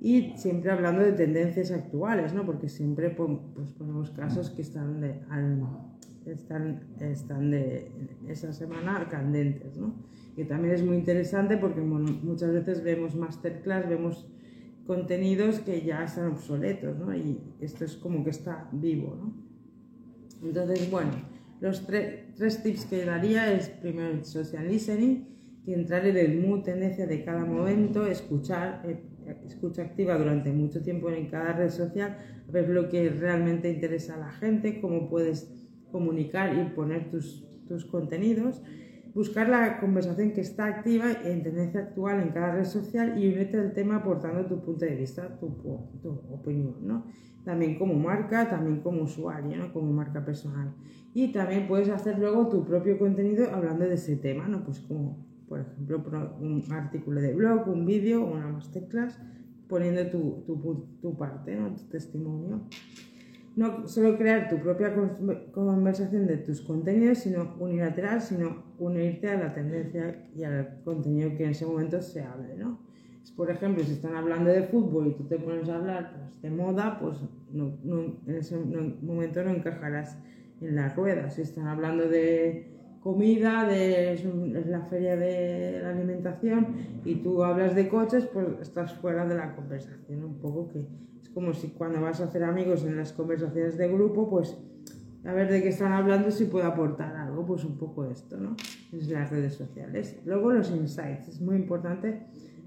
[0.00, 2.44] y siempre hablando de tendencias actuales, ¿no?
[2.44, 5.22] Porque siempre pues, ponemos casos que están de,
[6.26, 7.90] están, están de
[8.28, 9.94] esa semana candentes, ¿no?
[10.36, 14.28] Que también es muy interesante porque muchas veces vemos masterclass, vemos
[14.86, 17.14] contenidos que ya están obsoletos, ¿no?
[17.14, 19.34] Y esto es como que está vivo, ¿no?
[20.46, 21.12] Entonces, bueno,
[21.60, 25.34] los tres tips que daría es primero el social listening,
[25.64, 29.02] que entrar en el mood, tendencia de cada momento, escuchar, eh,
[29.46, 32.18] escucha activa durante mucho tiempo en cada red social,
[32.50, 35.63] ver lo que realmente interesa a la gente, cómo puedes
[35.94, 38.60] comunicar y poner tus, tus contenidos,
[39.14, 43.60] buscar la conversación que está activa en tendencia actual en cada red social y unirte
[43.60, 45.50] al tema aportando tu punto de vista, tu,
[46.02, 47.06] tu opinión, ¿no?
[47.44, 49.72] También como marca, también como usuario, ¿no?
[49.72, 50.74] Como marca personal.
[51.14, 54.64] Y también puedes hacer luego tu propio contenido hablando de ese tema, ¿no?
[54.64, 56.02] Pues como, por ejemplo,
[56.40, 59.20] un artículo de blog, un vídeo o una masterclass,
[59.68, 61.72] poniendo tu, tu, tu parte, ¿no?
[61.76, 62.62] Tu testimonio
[63.56, 64.92] no solo crear tu propia
[65.52, 71.44] conversación de tus contenidos, sino unilateral, sino unirte a la tendencia y al contenido que
[71.44, 72.80] en ese momento se hable, ¿no?
[73.36, 76.50] Por ejemplo, si están hablando de fútbol y tú te pones a hablar pues, de
[76.50, 77.18] moda, pues
[77.52, 80.18] en ese momento no encajarás
[80.60, 81.30] en la rueda.
[81.30, 87.88] Si están hablando de comida, de la feria de la alimentación y tú hablas de
[87.88, 90.24] coches, pues estás fuera de la conversación.
[90.24, 90.86] Un poco que
[91.34, 94.56] como si cuando vas a hacer amigos en las conversaciones de grupo, pues
[95.24, 98.56] a ver de qué están hablando si puedo aportar algo, pues un poco esto, ¿no?
[98.92, 100.20] Es las redes sociales.
[100.24, 102.26] Luego los insights, es muy importante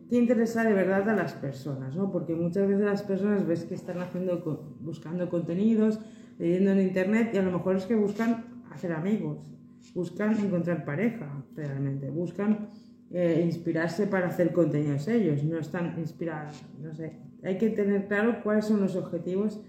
[0.10, 2.12] que interesa de verdad a las personas, ¿no?
[2.12, 5.99] Porque muchas veces las personas ves que están haciendo, buscando contenidos,
[6.39, 9.58] leyendo en internet y a lo mejor es que buscan hacer amigos
[9.93, 12.69] buscan encontrar pareja realmente, buscan
[13.12, 17.27] eh, inspirarse para hacer contenidos ellos, no están inspirados, no sé.
[17.43, 19.63] Hay que tener claro cuáles son los objetivos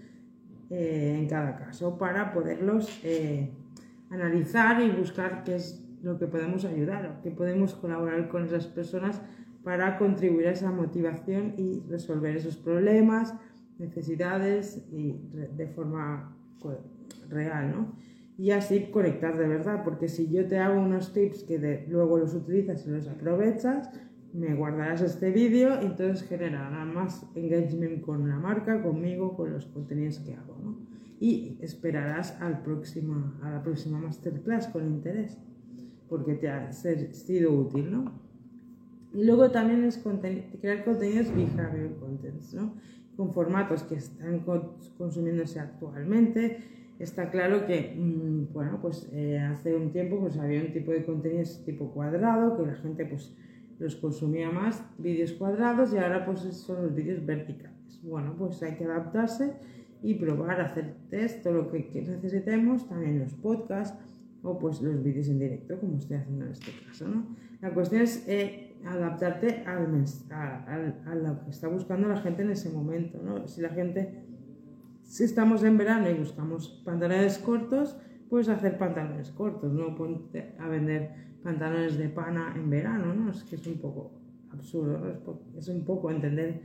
[0.69, 3.51] eh, en cada caso para poderlos eh,
[4.09, 8.67] analizar y buscar qué es lo que podemos ayudar o qué podemos colaborar con esas
[8.67, 9.21] personas
[9.63, 13.33] para contribuir a esa motivación y resolver esos problemas,
[13.77, 16.35] necesidades y de forma
[17.29, 17.95] real, ¿no?
[18.39, 22.33] y así conectar de verdad, porque si yo te hago unos tips que luego los
[22.33, 23.89] utilizas y los aprovechas,
[24.33, 29.65] me guardarás este vídeo y entonces generará más engagement con la marca, conmigo, con los
[29.65, 30.57] contenidos que hago.
[30.63, 30.77] ¿no?
[31.19, 35.37] Y esperarás al próximo, a la próxima masterclass con interés,
[36.07, 37.91] porque te ha sido útil.
[37.91, 38.11] ¿no?
[39.13, 42.75] Y luego también es crear contenidos behavior contents, ¿no?
[43.17, 44.45] con formatos que están
[44.97, 50.73] consumiéndose actualmente Está claro que, mm, bueno, pues eh, hace un tiempo pues había un
[50.73, 53.33] tipo de contenidos tipo cuadrado, que la gente pues
[53.79, 58.01] los consumía más, vídeos cuadrados, y ahora pues son los vídeos verticales.
[58.03, 59.53] Bueno, pues hay que adaptarse
[60.01, 63.97] y probar, hacer test, todo lo que necesitemos, también los podcasts
[64.41, 67.35] o pues los vídeos en directo, como estoy haciendo en este caso, ¿no?
[67.61, 70.63] La cuestión es eh, adaptarte al, a,
[71.05, 73.47] a, lo que está buscando la gente en ese momento, ¿no?
[73.49, 74.23] Si la gente
[75.09, 77.97] si estamos en verano y buscamos pantalones cortos,
[78.29, 81.11] puedes hacer pantalones cortos, no ponte a vender
[81.43, 83.31] pantalones de pana en verano, ¿no?
[83.31, 84.11] Es que es un poco
[84.51, 84.99] absurdo,
[85.57, 86.61] es un poco entender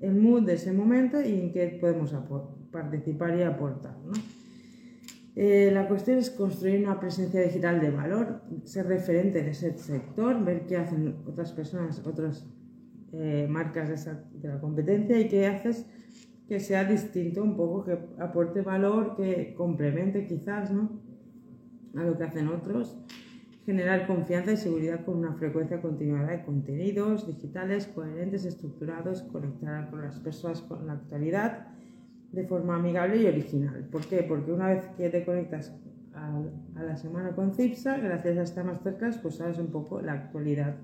[0.00, 2.14] el mood de ese momento y en qué podemos
[2.70, 4.12] participar y aportar, ¿no?
[5.38, 10.42] Eh, la cuestión es construir una presencia digital de valor, ser referente en ese sector,
[10.42, 12.46] ver qué hacen otras personas, otras
[13.12, 15.86] eh, marcas de, de, la competencia y qué haces
[16.48, 21.00] que sea distinto un poco, que aporte valor, que complemente quizás, ¿no?
[21.96, 22.96] A lo que hacen otros.
[23.64, 30.02] Generar confianza y seguridad con una frecuencia continuada de contenidos digitales coherentes, estructurados, conectar con
[30.02, 31.66] las personas con la actualidad
[32.30, 33.88] de forma amigable y original.
[33.90, 34.22] ¿Por qué?
[34.22, 35.76] Porque una vez que te conectas
[36.14, 36.40] a,
[36.80, 40.76] la semana con CIPSA, gracias a esta masterclass, pues sabes un poco la actualidad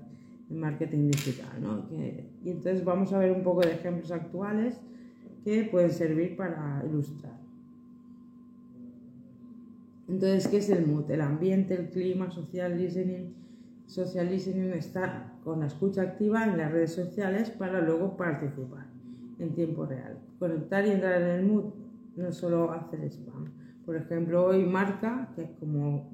[0.49, 1.87] en marketing digital, ¿no?
[1.89, 4.81] y entonces vamos a ver un poco de ejemplos actuales
[5.43, 7.39] que pueden servir para ilustrar.
[10.07, 11.09] Entonces, ¿qué es el mood?
[11.09, 13.33] El ambiente, el clima, social listening.
[13.85, 18.87] Social listening está con la escucha activa en las redes sociales para luego participar
[19.39, 20.19] en tiempo real.
[20.39, 21.73] Conectar y entrar en el mood,
[22.15, 23.51] no solo hacer spam.
[23.85, 26.13] Por ejemplo, hoy Marca, que es como,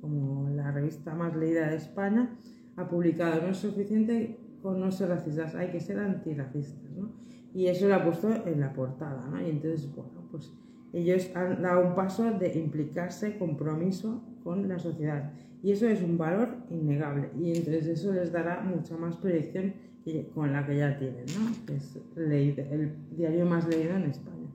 [0.00, 2.36] como la revista más leída de España,
[2.76, 6.90] ha publicado no es suficiente con no ser racistas, hay que ser antirracistas.
[6.96, 7.12] ¿no?
[7.56, 9.40] Y eso lo ha puesto en la portada, ¿no?
[9.40, 10.52] Y entonces, bueno, pues
[10.92, 15.32] ellos han dado un paso de implicarse, compromiso con la sociedad.
[15.62, 17.30] Y eso es un valor innegable.
[17.40, 19.72] Y entonces eso les dará mucha más proyección
[20.34, 21.74] con la que ya tienen, ¿no?
[21.74, 24.50] Es el diario más leído en España.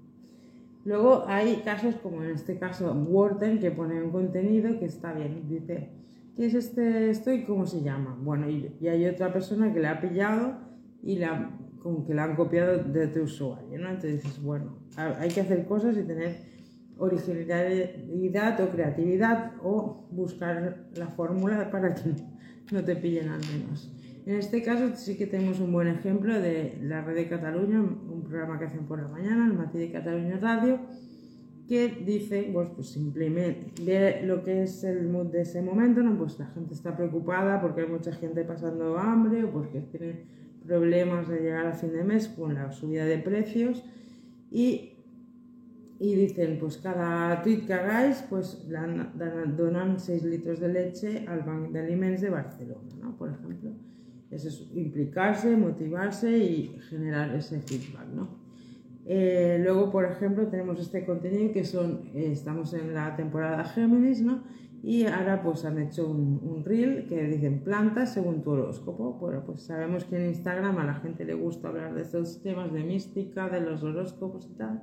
[0.85, 5.49] Luego hay casos como en este caso Wharton que pone un contenido que está bien.
[5.49, 5.89] Dice,
[6.35, 8.15] ¿qué es este esto y cómo se llama?
[8.21, 10.53] Bueno, y, y hay otra persona que le ha pillado
[11.01, 13.89] y la como que la han copiado de tu usuario, ¿no?
[13.89, 16.37] Entonces dices, bueno, hay que hacer cosas y tener
[16.97, 22.11] originalidad o creatividad o buscar la fórmula para que
[22.71, 23.91] no te pillen al menos.
[24.25, 28.23] En este caso sí que tenemos un buen ejemplo de la Red de Cataluña, un
[28.23, 30.79] programa que hacen por la mañana, el Matí de Cataluña Radio,
[31.67, 36.17] que dice, pues, simplemente ve lo que es el mood de ese momento, ¿no?
[36.17, 40.25] Pues la gente está preocupada porque hay mucha gente pasando hambre o porque tiene
[40.65, 43.83] problemas de llegar a fin de mes con la subida de precios
[44.49, 44.93] y,
[45.99, 48.67] y dicen, pues cada tweet que hagáis, pues
[49.57, 53.17] donan 6 litros de leche al Banco de Alimentos de Barcelona, ¿no?
[53.17, 53.71] por ejemplo.
[54.29, 58.39] Eso es implicarse, motivarse y generar ese feedback, ¿no?
[59.05, 64.21] Eh, luego, por ejemplo, tenemos este contenido que son, eh, estamos en la temporada Géminis,
[64.21, 64.43] ¿no?
[64.83, 69.13] Y ahora pues han hecho un, un, reel que dicen plantas según tu horóscopo.
[69.13, 72.73] Bueno, pues sabemos que en Instagram a la gente le gusta hablar de estos temas
[72.73, 74.81] de mística, de los horóscopos y tal.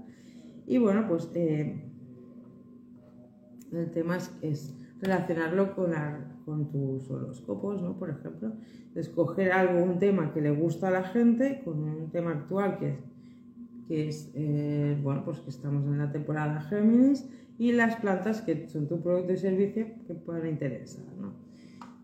[0.66, 1.82] Y bueno, pues eh,
[3.72, 5.92] el tema es, relacionarlo con,
[6.44, 7.98] con tus horóscopos, ¿no?
[7.98, 8.52] Por ejemplo,
[8.94, 12.98] escoger algo, un tema que le gusta a la gente, con un tema actual que,
[13.86, 18.68] que es, eh, bueno, pues que estamos en la temporada Géminis, y las plantas que
[18.68, 21.34] son tu producto y servicio que puedan interesar, ¿no?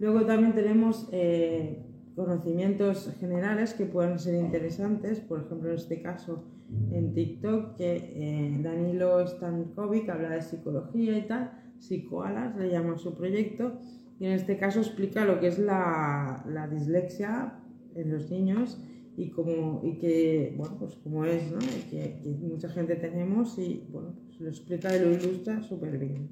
[0.01, 1.87] Luego también tenemos eh,
[2.17, 6.45] conocimientos generales que puedan ser interesantes, por ejemplo en este caso
[6.91, 13.15] en TikTok que eh, Danilo Stankovic habla de psicología y tal, Psicoalas le llama su
[13.15, 13.79] proyecto
[14.19, 17.61] y en este caso explica lo que es la, la dislexia
[17.95, 18.81] en los niños
[19.17, 21.59] y como y que bueno pues como es ¿no?
[21.59, 26.29] que, que, mucha gente tenemos y bueno pues lo explica y lo ilustra súper bien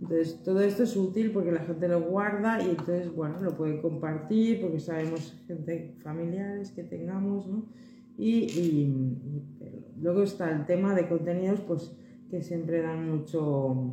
[0.00, 3.82] entonces, todo esto es útil porque la gente lo guarda y entonces, bueno, lo puede
[3.82, 7.66] compartir porque sabemos gente familiares que tengamos, ¿no?
[8.16, 8.92] Y,
[10.00, 11.94] luego está el tema de contenidos, pues
[12.30, 13.92] que siempre dan mucho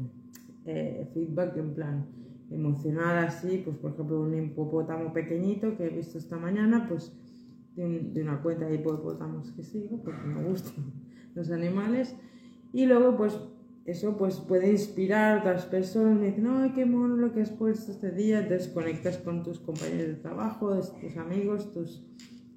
[0.65, 2.05] eh, feedback en plan
[2.51, 7.11] emocional, así, pues por ejemplo, un hipopótamo pequeñito que he visto esta mañana, pues
[7.77, 10.91] de, de una cuenta de hipopótamos que sigo porque me gustan
[11.35, 12.15] los animales.
[12.73, 13.39] Y luego, pues
[13.87, 17.93] eso pues puede inspirar a otras personas, dicen, ay, qué mono lo que has puesto
[17.93, 22.05] este día, entonces conectas con tus compañeros de trabajo, tus amigos, tus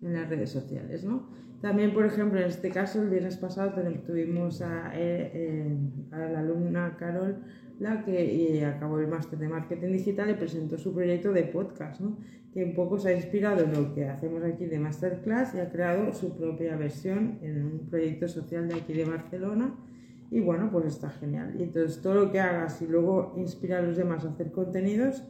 [0.03, 1.29] en las redes sociales, ¿no?
[1.61, 3.75] También, por ejemplo, en este caso, el viernes pasado
[4.07, 5.79] tuvimos a, eh,
[6.11, 7.37] a la alumna Carol,
[7.81, 12.01] la que eh, acabó el máster de marketing digital y presentó su proyecto de podcast,
[12.01, 12.19] ¿no?
[12.53, 15.71] que un poco se ha inspirado en lo que hacemos aquí de masterclass y ha
[15.71, 19.75] creado su propia versión en un proyecto social de aquí de Barcelona
[20.31, 21.55] y bueno, pues está genial.
[21.59, 25.25] Y entonces todo lo que hagas y luego inspira a los demás a hacer contenidos,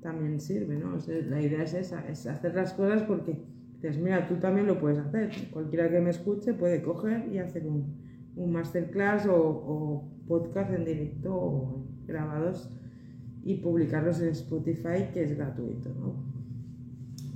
[0.00, 0.96] también sirve, ¿no?
[1.28, 3.36] la idea es esa, es hacer las cosas porque
[3.74, 5.30] dices, mira, tú también lo puedes hacer.
[5.50, 8.05] Cualquiera que me escuche puede coger y hacer un,
[8.36, 12.68] un masterclass o, podcast en directo o grabados
[13.44, 16.14] y publicarlos en Spotify, que es gratuito, ¿no?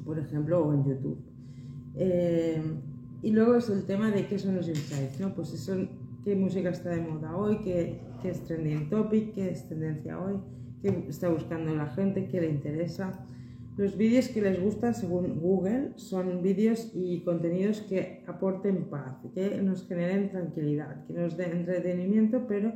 [0.05, 1.19] Por ejemplo, o en YouTube.
[1.95, 2.61] Eh,
[3.23, 5.35] y luego es el tema de qué son los insights, ¿no?
[5.35, 5.75] Pues eso
[6.25, 10.35] qué música está de moda hoy, qué, qué es trending topic, qué es tendencia hoy,
[10.83, 13.25] qué está buscando la gente, qué le interesa.
[13.81, 19.63] Los vídeos que les gustan, según Google, son vídeos y contenidos que aporten paz, que
[19.63, 22.75] nos generen tranquilidad, que nos den entretenimiento, pero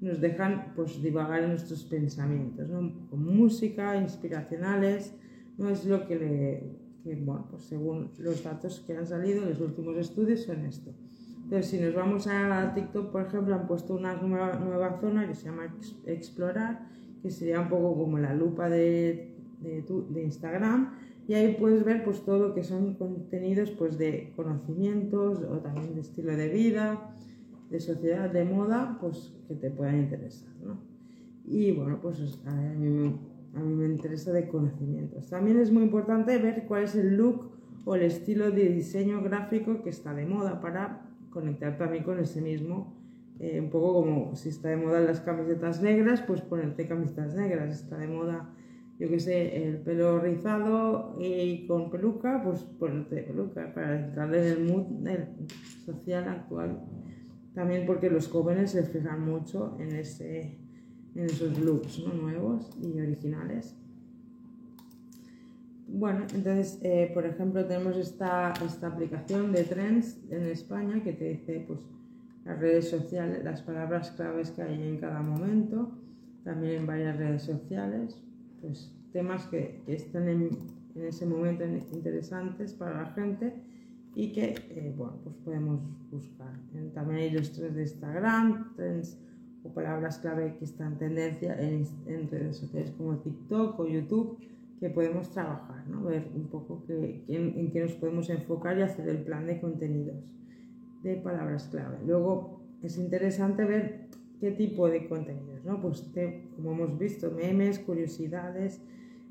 [0.00, 5.12] nos dejan pues, divagar en nuestros pensamientos, con música, inspiracionales,
[5.58, 6.84] no es lo que le...
[7.02, 10.94] Que, bueno, pues según los datos que han salido, los últimos estudios son esto.
[11.42, 15.34] Entonces, si nos vamos a TikTok, por ejemplo, han puesto una nueva, nueva zona que
[15.34, 16.86] se llama Explorar,
[17.20, 19.33] que sería un poco como la lupa de,
[19.64, 20.94] de, Instagram,
[21.26, 25.94] y ahí puedes ver pues, todo lo que son contenidos pues, de conocimientos o también
[25.94, 27.16] de estilo de vida,
[27.70, 30.52] de sociedad, de moda, pues que te puedan interesar.
[30.62, 30.78] ¿no?
[31.46, 33.18] Y bueno, pues a mí,
[33.54, 35.28] a mí me interesa de conocimientos.
[35.28, 37.50] También es muy importante ver cuál es el look
[37.84, 42.40] o el estilo de diseño gráfico que está de moda para conectar también con ese
[42.40, 42.94] mismo,
[43.40, 47.74] eh, un poco como si está de moda las camisetas negras, pues ponerte camisetas negras,
[47.74, 48.54] está de moda,
[48.98, 54.44] yo que sé, el pelo rizado y con peluca, pues ponerte peluca para entrar en
[54.44, 54.86] el mood
[55.84, 56.80] social actual.
[57.54, 60.58] También porque los jóvenes se fijan mucho en, ese,
[61.14, 63.76] en esos looks nuevos y originales.
[65.86, 71.30] Bueno, entonces, eh, por ejemplo, tenemos esta, esta aplicación de Trends en España que te
[71.30, 71.80] dice pues,
[72.44, 75.92] las redes sociales, las palabras claves que hay en cada momento,
[76.42, 78.20] también en varias redes sociales,
[78.64, 80.48] pues temas que, que están en,
[80.94, 83.54] en, ese momento interesantes para la gente
[84.14, 86.52] y que, eh, bueno, pues podemos buscar.
[86.94, 89.18] También hay los trends de Instagram, trends
[89.64, 94.38] o palabras clave que están en tendencia en, en redes sociales como TikTok o YouTube
[94.80, 96.04] que podemos trabajar, ¿no?
[96.04, 100.34] ver un poco que, en, qué nos podemos enfocar y hacer el plan de contenidos
[101.02, 101.98] de palabras clave.
[102.06, 104.08] Luego es interesante ver
[104.44, 105.80] qué tipo de contenidos, ¿no?
[105.80, 106.06] Pues
[106.54, 108.82] como hemos visto, memes, curiosidades,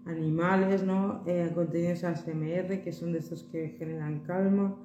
[0.06, 1.22] animales, ¿no?
[1.28, 4.76] Eh, contenidos ASMR, que son de estos que generan calma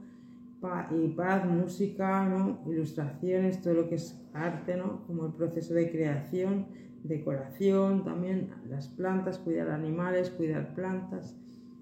[0.91, 2.61] y paz, música, ¿no?
[2.71, 5.07] Ilustraciones, todo lo que es arte, ¿no?
[5.07, 6.67] Como el proceso de creación
[7.05, 11.37] decoración, también las plantas, cuidar animales, cuidar plantas.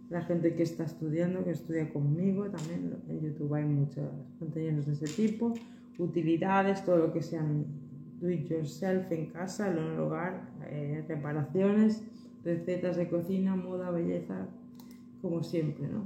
[0.09, 4.09] La gente que está estudiando, que estudia conmigo, también en YouTube hay muchos
[4.39, 5.53] contenidos de ese tipo.
[5.99, 7.86] Utilidades, todo lo que sean
[8.21, 12.03] do it yourself en casa, en el hogar, eh, reparaciones,
[12.45, 14.49] recetas de cocina, moda, belleza,
[15.21, 16.05] como siempre, ¿no?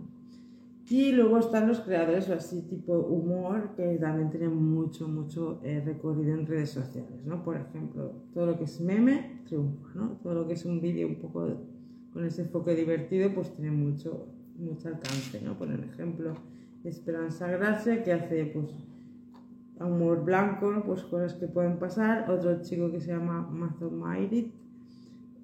[0.89, 6.35] Y luego están los creadores así tipo humor, que también tienen mucho, mucho eh, recorrido
[6.35, 7.45] en redes sociales, ¿no?
[7.45, 10.19] Por ejemplo, todo lo que es meme triunfa, ¿no?
[10.23, 11.47] Todo lo que es un vídeo un poco
[12.13, 14.27] con ese enfoque divertido, pues tiene mucho,
[14.59, 15.57] mucho alcance, ¿no?
[15.57, 16.35] Por ejemplo,
[16.83, 18.75] Esperanza Gracia, que hace, pues,
[19.87, 22.31] humor blanco, pues cosas que pueden pasar.
[22.31, 24.53] Otro chico que se llama Mazo Mairit,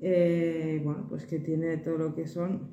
[0.00, 2.68] eh, bueno, pues que tiene todo lo que son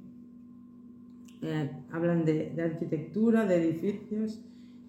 [1.42, 4.42] eh, hablan de, arquitectura, de edificios.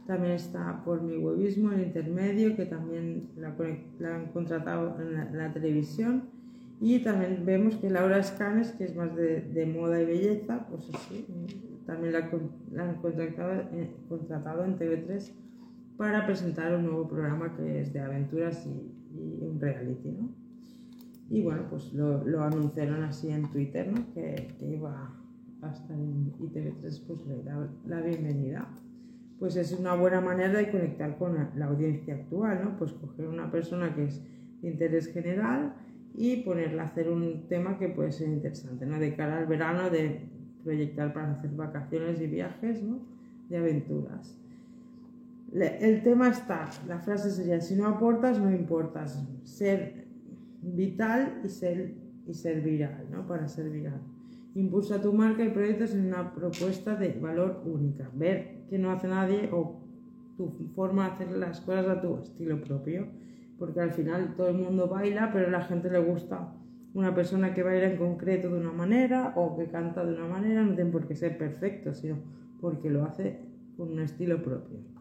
[0.07, 6.25] También está por mi webismo, el intermedio, que también la, han contratado en la, televisión.
[6.81, 11.25] Y también vemos que Laura Scanes, que es más de, moda y belleza, pues así,
[11.87, 12.31] también la,
[12.83, 15.33] han contratado, eh, contratado, en TV3
[15.97, 20.29] para presentar un nuevo programa que es de aventuras y, un reality, ¿no?
[21.31, 24.13] Y bueno, pues lo, anunciaron así en Twitter, ¿no?
[24.13, 25.25] Que, que iba
[25.65, 28.69] hasta en ITV3 pues le da la bienvenida.
[29.39, 32.79] Pues es una buena manera de conectar con la, audiencia actual, ¿no?
[32.79, 34.23] Pues coger una persona que es
[34.63, 35.75] de interés general
[36.15, 38.99] y ponerla a hacer un tema que puede ser interesante, ¿no?
[38.99, 40.29] De cara al verano, de
[40.63, 43.01] proyectar para hacer vacaciones y viajes, ¿no?
[43.49, 44.44] De aventuras.
[45.63, 49.25] El tema está, la frase sería, si no aportas, no importas.
[49.45, 50.07] Ser
[50.61, 51.95] vital y ser,
[52.27, 53.27] y ser viral, ¿no?
[53.27, 54.01] Para ser viral.
[54.57, 58.11] Impulsa tu marca y proyectos en una propuesta de valor única.
[58.15, 59.81] Ver que no hace nadie o
[60.37, 63.07] tu forma de hacer las cosas a tu estilo propio.
[63.59, 66.53] Porque al final todo el mundo baila, pero a la gente le gusta
[66.95, 70.65] una persona que baila en concreto de una manera o que canta de una manera.
[70.65, 72.17] No tiene por qué ser perfecto, sino
[72.61, 73.39] porque lo hace
[73.77, 74.94] con un estilo propio.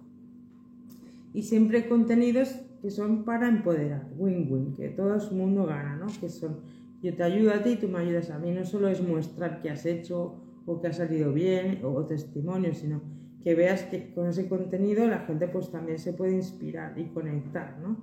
[1.34, 6.08] Y siempre contenidos que son para empoderar, win-win, que todo el mundo gana, ¿no?
[6.20, 6.58] Que son
[7.04, 8.52] yo te ayudo a ti y tú me ayudas a mí.
[8.52, 13.02] No solo es mostrar qué has hecho o que ha salido bien o, testimonios, sino
[13.44, 17.78] que veas que con ese contenido la gente pues también se puede inspirar y conectar,
[17.82, 17.98] ¿no?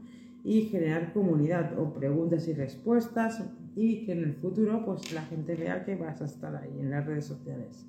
[0.45, 3.43] Y generar comunidad o preguntas y respuestas
[3.75, 6.91] y que en el futuro pues la gente vea que vas a estar ahí en
[6.91, 7.87] las redes sociales.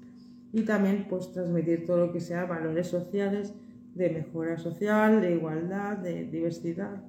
[0.53, 3.53] Y también pues transmitir todo lo que sea valores sociales
[3.95, 7.03] de mejora social, de igualdad, de diversidad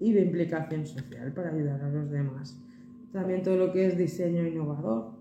[0.00, 2.60] y de implicación social para ayudar a los demás.
[3.12, 5.12] También todo lo que es diseño innovador.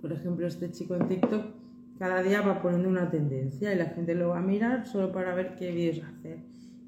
[0.00, 1.62] Por ejemplo, este chico en TikTok
[1.98, 5.34] cada día va poniendo una tendencia y la gente lo va a mirar solo para
[5.36, 6.38] ver qué vídeos hacer.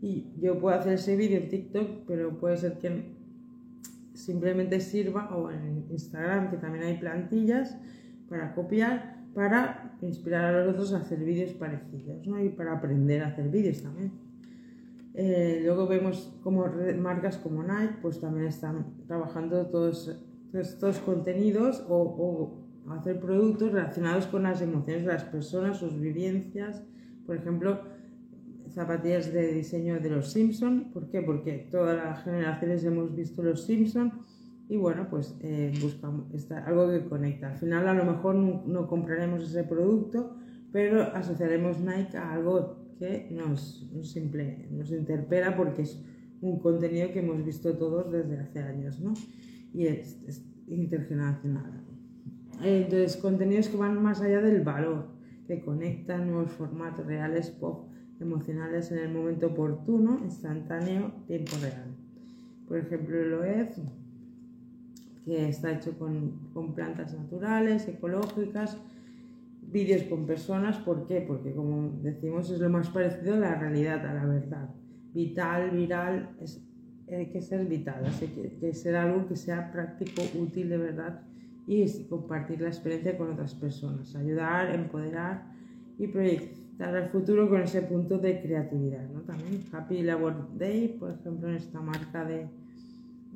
[0.03, 3.15] Y yo puedo hacer ese vídeo en TikTok, pero puede ser que
[4.13, 7.79] simplemente sirva, o en Instagram, que también hay plantillas
[8.29, 12.43] para copiar, para inspirar a los otros a hacer vídeos parecidos, ¿no?
[12.43, 14.13] Y para aprender a hacer vídeos también.
[15.15, 16.67] Eh, luego vemos como
[16.99, 20.21] marcas como Nike pues también están trabajando todos
[20.53, 22.61] estos contenidos o,
[22.91, 26.83] hacer productos relacionados con las emociones de las personas, sus vivencias.
[27.27, 27.81] Por ejemplo,
[28.69, 30.91] zapatillas de diseño de los Simpson.
[30.93, 31.23] ¿Por qué?
[31.23, 34.13] Porque todas las generaciones hemos visto los Simpson
[34.69, 36.27] y bueno, pues eh, buscamos
[36.65, 37.51] algo que conecta.
[37.51, 40.37] Al final a lo mejor no compraremos ese producto,
[40.73, 44.17] pero asociaremos Nike a algo que nos, nos,
[44.71, 46.03] nos interpela porque es
[46.41, 49.15] un contenido que hemos visto todos desde hace años, ¿no?
[49.73, 50.19] Y es,
[50.67, 51.85] intergeneracional.
[52.63, 55.09] Entonces, contenidos que van más allá del valor,
[55.47, 57.91] que conectan nuevos formatos reales, pop,
[58.21, 61.95] emocionales en el momento oportuno, instantáneo, tiempo real.
[62.67, 63.79] Por ejemplo, el OEF,
[65.25, 68.79] que está hecho con, con plantas naturales, ecológicas,
[69.63, 71.21] vídeos con personas, ¿por qué?
[71.21, 74.69] Porque como decimos es lo más parecido a la realidad, a la verdad.
[75.15, 76.63] Vital, viral, es,
[77.11, 81.23] hay que ser vital, así que, que ser algo que sea práctico, útil de verdad
[81.67, 85.47] y compartir la experiencia con otras personas, ayudar, empoderar
[85.99, 89.09] y proyectar al futuro con ese punto de creatividad.
[89.09, 89.21] ¿no?
[89.23, 92.49] También Happy Labor Day, por ejemplo, en esta marca de,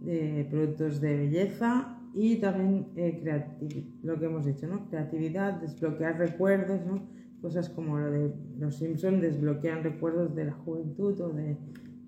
[0.03, 4.89] de productos de belleza y también eh, lo que hemos dicho, ¿no?
[4.89, 7.09] creatividad, desbloquear recuerdos, ¿no?
[7.41, 11.57] cosas como lo de los Simpsons desbloquean recuerdos de la juventud o de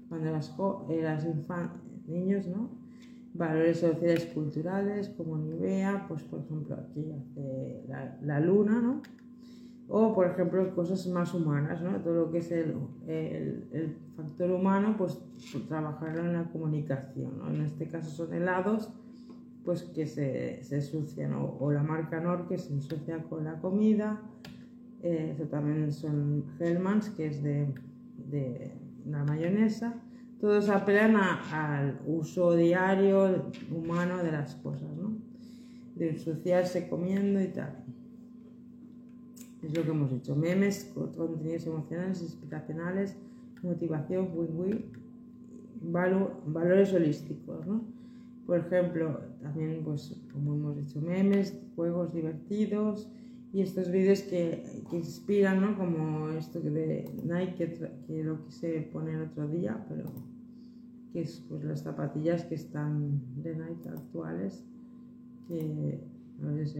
[0.09, 0.57] cuando eras,
[0.88, 1.26] eras
[2.09, 2.80] niños, ¿no?
[3.34, 7.84] valores sociales culturales como Nivea, pues por ejemplo aquí hace
[8.22, 9.03] la, luna, ¿no?
[9.91, 12.01] O por ejemplo cosas más humanas, ¿no?
[12.01, 12.76] todo lo que es el,
[13.09, 15.20] el, factor humano, pues,
[15.53, 17.49] pues trabajar en la comunicación, ¿no?
[17.49, 18.93] en este caso son helados
[19.64, 24.22] pues que se, se ensucian, o, la marca Nor que se ensucia con la comida,
[25.03, 27.74] eh, eso también son Hellmans, que es de,
[28.16, 28.72] de
[29.07, 30.01] la mayonesa,
[30.41, 31.16] todos apelan
[31.53, 35.18] al uso diario humano de las cosas, ¿no?
[35.97, 37.84] de ensuciarse comiendo y tal.
[39.63, 40.37] Es lo que hemos hecho.
[40.37, 43.17] Memes, contenidos emocionales, inspiracionales,
[43.63, 44.85] motivación, win-win,
[45.83, 47.85] valores holísticos, ¿no?
[48.47, 53.09] Por ejemplo, también, pues, como hemos dicho, memes, juegos divertidos
[53.53, 55.77] y estos vídeos que, que inspiran, ¿no?
[55.77, 60.05] Como esto de Nike, que, lo quise poner otro día, pero
[61.13, 64.65] que es pues las zapatillas que están de Nike actuales,
[65.49, 66.01] que
[66.43, 66.79] a ver si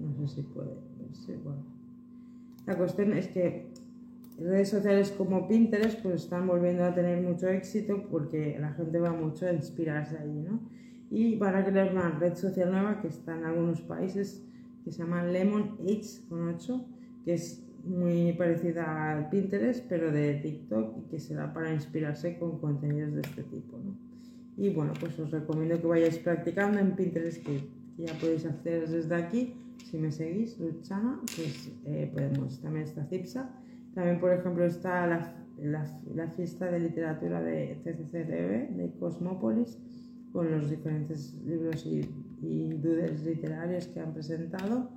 [0.00, 1.77] no sé si puede verse, bueno.
[2.68, 3.66] La cuestión es que
[4.38, 9.12] redes sociales como Pinterest pues están volviendo a tener mucho éxito porque la gente va
[9.12, 10.60] mucho a inspirarse allí, ¿no?
[11.10, 14.44] y van a crear una red social nueva que está en algunos países
[14.84, 16.86] que se llama Lemon H con 8,
[17.24, 22.58] que es muy parecida al Pinterest, pero de TikTok y que será para inspirarse con
[22.58, 23.78] contenidos de este tipo.
[23.78, 23.96] ¿no?
[24.56, 29.14] Y bueno, pues os recomiendo que vayáis practicando en Pinterest, que, ya podéis hacer desde
[29.14, 29.56] aquí.
[29.84, 32.60] Si me seguís, Luchana, pues eh, podemos.
[32.60, 33.50] También está Cipsa.
[33.94, 39.78] También, por ejemplo, está la, la, la fiesta de literatura de CCCTV, de Cosmópolis
[40.32, 42.08] con los diferentes libros y,
[42.42, 44.90] y dudas literarios que han presentado.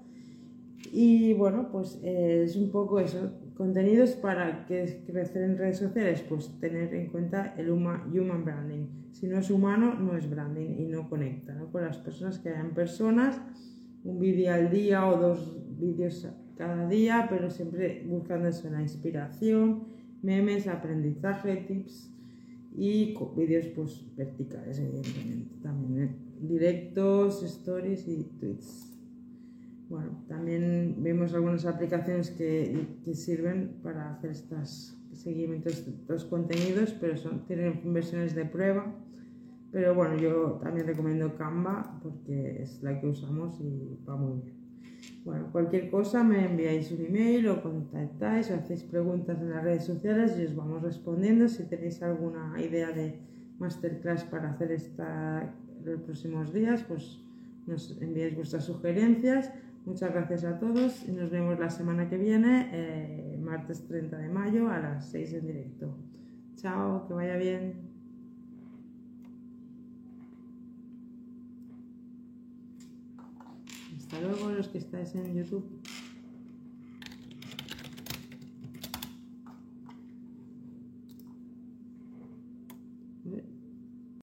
[0.92, 6.24] Y bueno, pues eh, es un poco eso, contenidos para que crecer en redes sociales,
[6.28, 8.88] pues tener en cuenta el human branding.
[9.12, 12.74] Si no es humano, no es branding y no conecta con las personas, que hayan
[12.74, 13.40] personas,
[14.04, 19.84] un vídeo al día o dos vídeos cada día, pero siempre buscando eso, la inspiración,
[20.22, 22.12] memes, aprendizaje, tips
[22.76, 26.16] y vídeos pues verticales evidentemente también ¿eh?
[26.40, 28.98] directos stories y tweets
[29.90, 37.18] bueno también vemos algunas aplicaciones que, que sirven para hacer estos seguimientos estos contenidos pero
[37.18, 38.96] son tienen versiones de prueba
[39.72, 44.62] pero bueno yo también recomiendo Canva porque es la que usamos y va muy bien
[45.24, 49.86] bueno, cualquier cosa me enviáis un email o contactáis o hacéis preguntas en las redes
[49.86, 51.48] sociales y os vamos respondiendo.
[51.48, 53.20] Si tenéis alguna idea de
[53.60, 55.54] masterclass para hacer esta
[55.84, 57.20] los próximos días, pues
[57.68, 59.52] nos enviáis vuestras sugerencias.
[59.86, 64.30] Muchas gracias a todos y nos vemos la semana que viene, eh, martes 30 de
[64.30, 65.98] mayo a las 6 en directo.
[66.56, 67.91] Chao, que vaya bien.
[74.12, 75.81] Hasta luego los que estáis en YouTube.